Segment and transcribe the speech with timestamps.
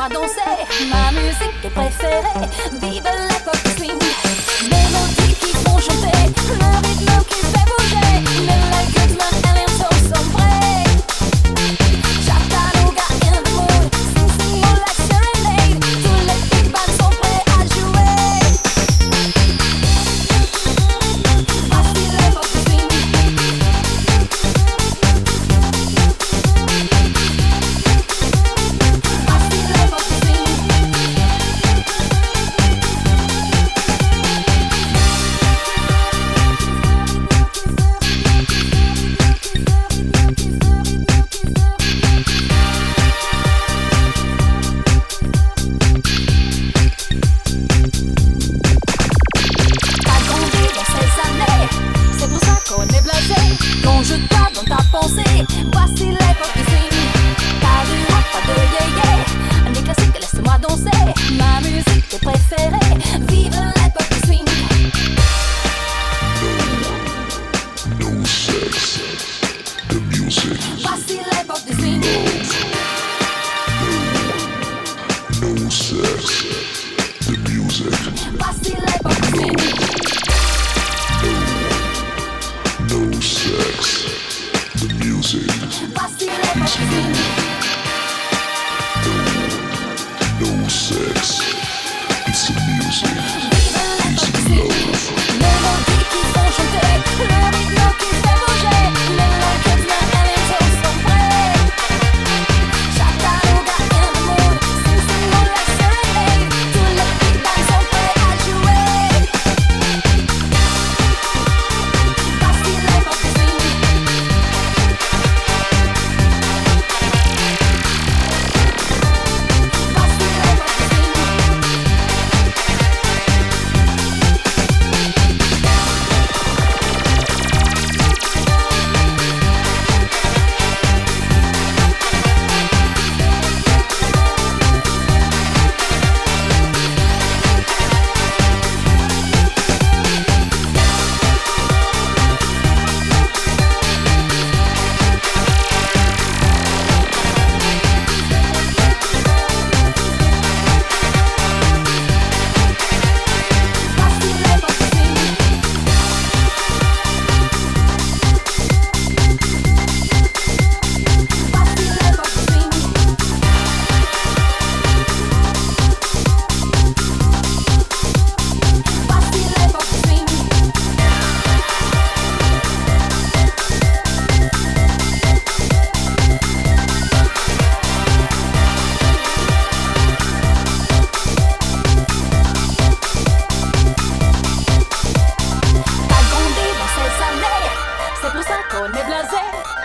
[0.00, 0.56] moi danser.
[0.90, 2.48] Ma musique est préférée.
[2.80, 3.79] Vive l'époque.
[54.00, 55.44] plonge-toi dans ta pensée.
[55.72, 56.79] Voici l'époque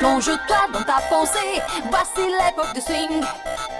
[0.05, 1.59] Plonge-toi dans ta pensée,
[1.89, 3.21] voici l'époque du swing.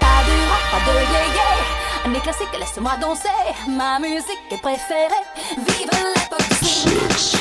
[0.00, 3.28] Pas de rap, pas de yé-yé, les classiques, laisse-moi danser.
[3.68, 5.22] Ma musique est préférée,
[5.56, 7.35] vive l'époque du swing.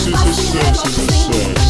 [0.00, 1.69] 谢谢谢谢谢谢